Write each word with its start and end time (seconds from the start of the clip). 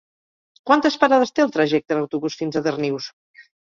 Quantes 0.69 0.97
parades 1.03 1.35
té 1.37 1.45
el 1.45 1.53
trajecte 1.59 1.99
en 1.99 2.03
autobús 2.09 2.43
fins 2.43 2.61
a 2.63 2.69
Darnius? 2.71 3.17